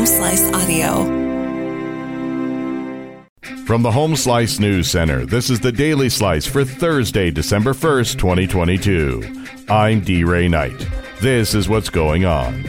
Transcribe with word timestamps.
Home 0.00 0.06
Slice 0.06 0.50
Audio. 0.54 1.04
From 3.66 3.82
the 3.82 3.90
Home 3.90 4.16
Slice 4.16 4.58
News 4.58 4.90
Center, 4.90 5.26
this 5.26 5.50
is 5.50 5.60
the 5.60 5.70
Daily 5.70 6.08
Slice 6.08 6.46
for 6.46 6.64
Thursday, 6.64 7.30
December 7.30 7.74
1st, 7.74 8.18
2022. 8.18 9.44
I'm 9.68 10.00
D. 10.00 10.24
Ray 10.24 10.48
Knight. 10.48 10.88
This 11.20 11.54
is 11.54 11.68
what's 11.68 11.90
going 11.90 12.24
on. 12.24 12.64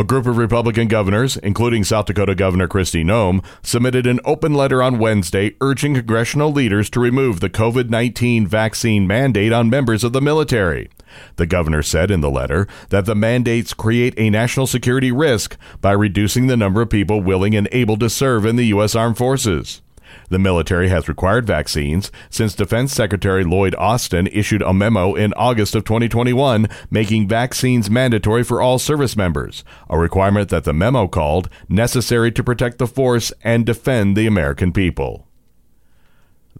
A 0.00 0.02
group 0.02 0.26
of 0.26 0.38
Republican 0.38 0.88
governors, 0.88 1.36
including 1.36 1.84
South 1.84 2.06
Dakota 2.06 2.34
Governor 2.34 2.66
Kristi 2.66 3.04
Noem, 3.04 3.44
submitted 3.62 4.06
an 4.06 4.18
open 4.24 4.54
letter 4.54 4.82
on 4.82 4.98
Wednesday 4.98 5.56
urging 5.60 5.92
congressional 5.92 6.50
leaders 6.50 6.88
to 6.90 7.00
remove 7.00 7.40
the 7.40 7.50
COVID 7.50 7.90
19 7.90 8.46
vaccine 8.46 9.06
mandate 9.06 9.52
on 9.52 9.68
members 9.68 10.02
of 10.02 10.14
the 10.14 10.22
military. 10.22 10.88
The 11.36 11.44
governor 11.44 11.82
said 11.82 12.10
in 12.10 12.22
the 12.22 12.30
letter 12.30 12.66
that 12.88 13.04
the 13.04 13.14
mandates 13.14 13.74
create 13.74 14.14
a 14.16 14.30
national 14.30 14.66
security 14.66 15.12
risk 15.12 15.58
by 15.82 15.92
reducing 15.92 16.46
the 16.46 16.56
number 16.56 16.80
of 16.80 16.88
people 16.88 17.20
willing 17.20 17.54
and 17.54 17.68
able 17.70 17.98
to 17.98 18.08
serve 18.08 18.46
in 18.46 18.56
the 18.56 18.68
U.S. 18.68 18.94
Armed 18.94 19.18
Forces. 19.18 19.82
The 20.28 20.38
military 20.38 20.88
has 20.88 21.08
required 21.08 21.46
vaccines 21.46 22.12
since 22.30 22.54
Defense 22.54 22.92
Secretary 22.92 23.44
Lloyd 23.44 23.74
Austin 23.76 24.26
issued 24.28 24.62
a 24.62 24.72
memo 24.72 25.14
in 25.14 25.32
August 25.34 25.74
of 25.74 25.84
2021 25.84 26.68
making 26.90 27.28
vaccines 27.28 27.90
mandatory 27.90 28.44
for 28.44 28.62
all 28.62 28.78
service 28.78 29.16
members, 29.16 29.64
a 29.88 29.98
requirement 29.98 30.48
that 30.50 30.64
the 30.64 30.72
memo 30.72 31.08
called 31.08 31.48
necessary 31.68 32.30
to 32.32 32.44
protect 32.44 32.78
the 32.78 32.86
force 32.86 33.32
and 33.42 33.66
defend 33.66 34.16
the 34.16 34.26
American 34.26 34.72
people. 34.72 35.26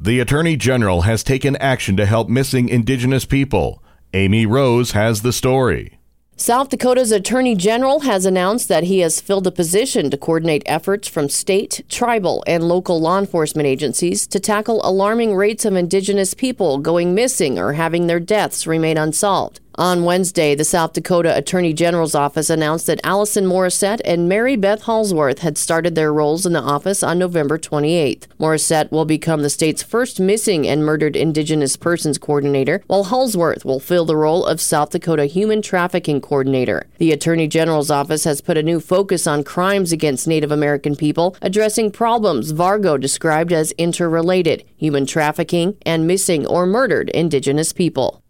The 0.00 0.20
Attorney 0.20 0.56
General 0.56 1.02
has 1.02 1.22
taken 1.22 1.56
action 1.56 1.96
to 1.98 2.06
help 2.06 2.28
missing 2.28 2.68
Indigenous 2.68 3.26
people. 3.26 3.82
Amy 4.14 4.46
Rose 4.46 4.92
has 4.92 5.22
the 5.22 5.32
story. 5.32 5.99
South 6.40 6.70
Dakota's 6.70 7.12
Attorney 7.12 7.54
General 7.54 8.00
has 8.00 8.24
announced 8.24 8.68
that 8.68 8.84
he 8.84 9.00
has 9.00 9.20
filled 9.20 9.46
a 9.46 9.50
position 9.50 10.08
to 10.08 10.16
coordinate 10.16 10.62
efforts 10.64 11.06
from 11.06 11.28
state, 11.28 11.84
tribal, 11.90 12.42
and 12.46 12.64
local 12.64 12.98
law 12.98 13.18
enforcement 13.18 13.66
agencies 13.66 14.26
to 14.28 14.40
tackle 14.40 14.80
alarming 14.82 15.36
rates 15.36 15.66
of 15.66 15.76
Indigenous 15.76 16.32
people 16.32 16.78
going 16.78 17.14
missing 17.14 17.58
or 17.58 17.74
having 17.74 18.06
their 18.06 18.18
deaths 18.18 18.66
remain 18.66 18.96
unsolved. 18.96 19.60
On 19.80 20.04
Wednesday, 20.04 20.54
the 20.54 20.62
South 20.62 20.92
Dakota 20.92 21.34
Attorney 21.34 21.72
General's 21.72 22.14
office 22.14 22.50
announced 22.50 22.86
that 22.86 23.00
Allison 23.02 23.46
Morissette 23.46 24.02
and 24.04 24.28
Mary 24.28 24.54
Beth 24.54 24.82
Halsworth 24.82 25.38
had 25.38 25.56
started 25.56 25.94
their 25.94 26.12
roles 26.12 26.44
in 26.44 26.52
the 26.52 26.60
office 26.60 27.02
on 27.02 27.18
November 27.18 27.58
28th. 27.58 28.26
Morissette 28.38 28.90
will 28.90 29.06
become 29.06 29.40
the 29.40 29.48
state's 29.48 29.82
first 29.82 30.20
missing 30.20 30.68
and 30.68 30.84
murdered 30.84 31.16
Indigenous 31.16 31.78
persons 31.78 32.18
coordinator, 32.18 32.82
while 32.88 33.06
Halsworth 33.06 33.64
will 33.64 33.80
fill 33.80 34.04
the 34.04 34.16
role 34.16 34.44
of 34.44 34.60
South 34.60 34.90
Dakota 34.90 35.24
Human 35.24 35.62
Trafficking 35.62 36.20
Coordinator. 36.20 36.86
The 36.98 37.12
Attorney 37.12 37.48
General's 37.48 37.90
office 37.90 38.24
has 38.24 38.42
put 38.42 38.58
a 38.58 38.62
new 38.62 38.80
focus 38.80 39.26
on 39.26 39.44
crimes 39.44 39.92
against 39.92 40.28
Native 40.28 40.52
American 40.52 40.94
people, 40.94 41.38
addressing 41.40 41.90
problems 41.90 42.52
Vargo 42.52 43.00
described 43.00 43.50
as 43.50 43.72
interrelated 43.78 44.62
human 44.76 45.06
trafficking 45.06 45.78
and 45.86 46.06
missing 46.06 46.46
or 46.46 46.66
murdered 46.66 47.08
Indigenous 47.08 47.72
people. 47.72 48.22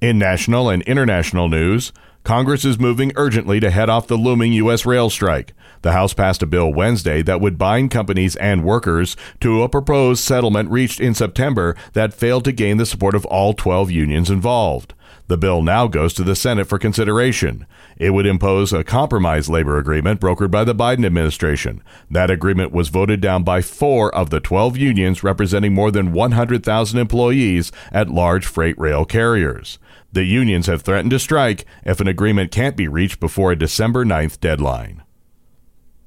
In 0.00 0.18
national 0.18 0.70
and 0.70 0.82
international 0.84 1.50
news, 1.50 1.92
Congress 2.24 2.64
is 2.64 2.78
moving 2.78 3.12
urgently 3.16 3.60
to 3.60 3.70
head 3.70 3.90
off 3.90 4.06
the 4.06 4.16
looming 4.16 4.54
U.S. 4.54 4.86
rail 4.86 5.10
strike. 5.10 5.52
The 5.82 5.92
House 5.92 6.14
passed 6.14 6.42
a 6.42 6.46
bill 6.46 6.72
Wednesday 6.72 7.20
that 7.20 7.42
would 7.42 7.58
bind 7.58 7.90
companies 7.90 8.34
and 8.36 8.64
workers 8.64 9.14
to 9.40 9.62
a 9.62 9.68
proposed 9.68 10.24
settlement 10.24 10.70
reached 10.70 11.00
in 11.00 11.12
September 11.12 11.76
that 11.92 12.14
failed 12.14 12.44
to 12.44 12.52
gain 12.52 12.78
the 12.78 12.86
support 12.86 13.14
of 13.14 13.26
all 13.26 13.52
12 13.52 13.90
unions 13.90 14.30
involved. 14.30 14.94
The 15.28 15.38
bill 15.38 15.62
now 15.62 15.86
goes 15.86 16.12
to 16.14 16.24
the 16.24 16.34
Senate 16.34 16.66
for 16.66 16.78
consideration. 16.78 17.66
It 17.96 18.10
would 18.10 18.26
impose 18.26 18.72
a 18.72 18.84
compromise 18.84 19.48
labor 19.48 19.78
agreement 19.78 20.20
brokered 20.20 20.50
by 20.50 20.64
the 20.64 20.74
Biden 20.74 21.06
administration. 21.06 21.82
That 22.10 22.30
agreement 22.30 22.72
was 22.72 22.88
voted 22.88 23.20
down 23.20 23.44
by 23.44 23.62
four 23.62 24.14
of 24.14 24.30
the 24.30 24.40
12 24.40 24.76
unions 24.76 25.22
representing 25.22 25.72
more 25.72 25.90
than 25.90 26.12
100,000 26.12 26.98
employees 26.98 27.70
at 27.92 28.10
large 28.10 28.46
freight 28.46 28.78
rail 28.78 29.04
carriers. 29.04 29.78
The 30.12 30.24
unions 30.24 30.66
have 30.66 30.82
threatened 30.82 31.12
to 31.12 31.18
strike 31.18 31.64
if 31.84 32.00
an 32.00 32.08
agreement 32.08 32.50
can't 32.50 32.76
be 32.76 32.88
reached 32.88 33.20
before 33.20 33.52
a 33.52 33.56
December 33.56 34.04
9th 34.04 34.40
deadline. 34.40 35.02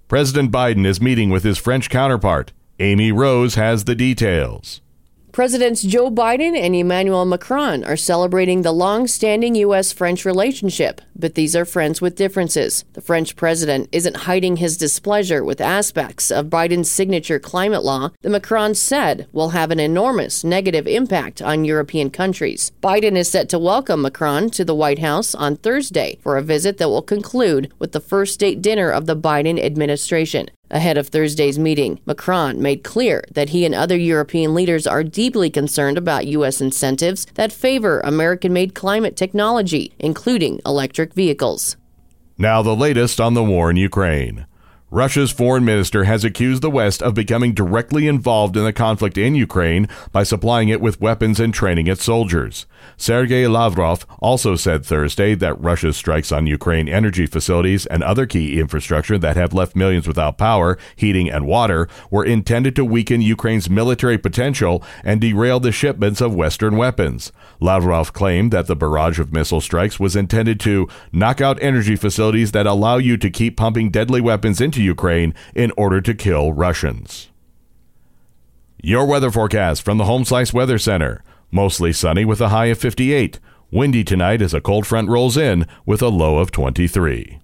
President 0.08 0.52
Biden 0.52 0.86
is 0.86 1.02
meeting 1.02 1.30
with 1.30 1.44
his 1.44 1.58
French 1.58 1.90
counterpart. 1.90 2.52
Amy 2.80 3.12
Rose 3.12 3.56
has 3.56 3.86
the 3.86 3.96
details. 3.96 4.82
Presidents 5.34 5.82
Joe 5.82 6.12
Biden 6.12 6.56
and 6.56 6.76
Emmanuel 6.76 7.26
Macron 7.26 7.84
are 7.86 7.98
celebrating 7.98 8.62
the 8.62 8.72
long 8.72 9.08
standing 9.08 9.56
U.S. 9.56 9.92
French 9.92 10.26
relationship, 10.26 11.02
but 11.16 11.34
these 11.34 11.56
are 11.56 11.66
friends 11.66 12.00
with 12.00 12.16
differences. 12.16 12.86
The 12.94 13.02
French 13.02 13.36
president 13.36 13.90
isn't 13.92 14.28
hiding 14.30 14.58
his 14.58 14.78
displeasure 14.78 15.44
with 15.44 15.60
aspects 15.60 16.30
of 16.30 16.52
Biden's 16.52 16.92
signature 16.92 17.40
climate 17.40 17.84
law 17.84 18.12
that 18.22 18.30
Macron 18.30 18.76
said 18.76 19.26
will 19.34 19.50
have 19.50 19.72
an 19.72 19.80
enormous 19.80 20.44
negative 20.44 20.86
impact 20.86 21.42
on 21.42 21.66
European 21.66 22.12
countries. 22.12 22.72
Biden 22.84 23.18
is 23.18 23.28
set 23.28 23.50
to 23.50 23.58
welcome 23.58 24.04
Macron 24.04 24.52
to 24.52 24.64
the 24.64 24.76
White 24.76 25.00
House 25.00 25.34
on 25.34 25.56
Thursday 25.56 26.20
for 26.22 26.38
a 26.38 26.44
visit 26.44 26.78
that 26.78 26.90
will 26.90 27.02
conclude 27.02 27.74
with 27.80 27.92
the 27.92 28.00
first 28.00 28.36
state 28.36 28.62
dinner 28.62 28.92
of 28.92 29.08
the 29.08 29.18
Biden 29.18 29.60
administration. 29.60 30.52
Ahead 30.74 30.98
of 30.98 31.10
Thursday's 31.10 31.60
meeting, 31.60 32.00
Macron 32.08 32.60
made 32.60 32.84
clear 32.84 33.24
that 33.36 33.50
he 33.50 33.64
and 33.64 33.76
other 33.76 33.96
European 33.96 34.56
leaders 34.56 34.88
are 34.88 35.04
deeply 35.04 35.52
concerned 35.52 36.00
about 36.00 36.26
U.S. 36.26 36.62
incentives 36.62 37.28
that 37.36 37.54
favor 37.54 38.00
American 38.00 38.52
made 38.54 38.74
climate 38.74 39.16
technology, 39.16 39.94
including 40.00 40.60
electric 40.66 41.14
vehicles. 41.14 41.78
Now, 42.40 42.64
the 42.64 42.76
latest 42.76 43.22
on 43.22 43.36
the 43.36 43.44
war 43.44 43.70
in 43.70 43.78
Ukraine. 43.78 44.48
Russia's 44.94 45.32
foreign 45.32 45.66
minister 45.66 46.04
has 46.04 46.24
accused 46.24 46.62
the 46.62 46.70
West 46.70 47.02
of 47.02 47.16
becoming 47.16 47.56
directly 47.56 48.08
involved 48.08 48.56
in 48.56 48.64
the 48.64 48.72
conflict 48.72 49.18
in 49.18 49.34
Ukraine 49.34 49.88
by 50.12 50.22
supplying 50.22 50.70
it 50.70 50.82
with 50.82 51.02
weapons 51.02 51.40
and 51.40 51.52
training 51.52 51.88
its 51.88 52.04
soldiers. 52.04 52.68
Sergei 52.96 53.48
Lavrov 53.48 54.06
also 54.20 54.56
said 54.56 54.86
Thursday 54.86 55.34
that 55.34 55.60
Russia's 55.60 55.98
strikes 55.98 56.32
on 56.32 56.46
Ukraine 56.46 56.88
energy 56.88 57.26
facilities 57.26 57.88
and 57.88 58.04
other 58.04 58.28
key 58.28 58.60
infrastructure 58.60 59.18
that 59.18 59.36
have 59.36 59.52
left 59.52 59.76
millions 59.76 60.08
without 60.08 60.38
power, 60.38 60.78
heating, 60.96 61.28
and 61.28 61.48
water 61.48 61.88
were 62.12 62.24
intended 62.24 62.76
to 62.76 62.86
weaken 62.86 63.20
Ukraine's 63.20 63.72
military 63.72 64.20
potential 64.20 64.84
and 65.04 65.20
derail 65.20 65.60
the 65.60 65.72
shipments 65.72 66.22
of 66.22 66.36
Western 66.36 66.78
weapons. 66.78 67.32
Lavrov 67.60 68.14
claimed 68.14 68.52
that 68.52 68.68
the 68.68 68.76
barrage 68.76 69.20
of 69.20 69.34
missile 69.34 69.62
strikes 69.62 70.00
was 70.00 70.16
intended 70.16 70.60
to 70.60 70.88
knock 71.12 71.42
out 71.42 71.58
energy 71.64 71.96
facilities 71.96 72.52
that 72.52 72.68
allow 72.68 72.98
you 72.98 73.18
to 73.18 73.32
keep 73.32 73.58
pumping 73.58 73.90
deadly 73.90 74.22
weapons 74.22 74.62
into 74.62 74.83
Ukraine 74.84 75.34
in 75.56 75.72
order 75.78 76.02
to 76.02 76.14
kill 76.14 76.54
Russians. 76.54 77.30
Your 78.82 79.06
weather 79.06 79.32
forecast 79.32 79.82
from 79.82 79.98
the 79.98 80.06
Home 80.06 80.26
Slice 80.26 80.54
Weather 80.54 80.78
Center. 80.78 81.24
Mostly 81.52 81.94
sunny 81.94 82.26
with 82.26 82.42
a 82.42 82.50
high 82.50 82.66
of 82.66 82.78
58. 82.78 83.40
Windy 83.72 84.04
tonight 84.04 84.42
as 84.42 84.54
a 84.54 84.62
cold 84.62 84.86
front 84.86 85.10
rolls 85.10 85.38
in 85.38 85.66
with 85.86 86.02
a 86.02 86.10
low 86.10 86.38
of 86.38 86.52
23. 86.52 87.40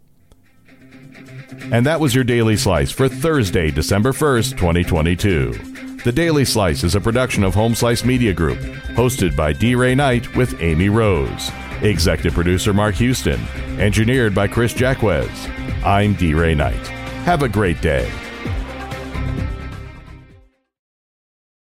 And 1.71 1.85
that 1.85 1.99
was 1.99 2.13
your 2.13 2.23
Daily 2.23 2.57
Slice 2.57 2.91
for 2.91 3.07
Thursday, 3.07 3.71
December 3.71 4.11
1st, 4.11 4.51
2022. 4.51 5.51
The 6.03 6.11
Daily 6.11 6.45
Slice 6.45 6.83
is 6.83 6.95
a 6.95 7.01
production 7.01 7.43
of 7.43 7.53
Home 7.55 7.75
Slice 7.75 8.03
Media 8.05 8.33
Group, 8.33 8.59
hosted 8.95 9.35
by 9.35 9.53
D. 9.53 9.75
Ray 9.75 9.95
Knight 9.95 10.35
with 10.35 10.61
Amy 10.61 10.89
Rose. 10.89 11.51
Executive 11.81 12.33
producer 12.33 12.73
Mark 12.73 12.95
Houston. 12.95 13.39
Engineered 13.79 14.33
by 14.33 14.47
Chris 14.47 14.73
Jacquez. 14.73 15.29
I'm 15.85 16.13
D. 16.13 16.33
Ray 16.33 16.55
Knight. 16.55 16.88
Have 17.29 17.43
a 17.43 17.47
great 17.47 17.79
day. 17.79 18.28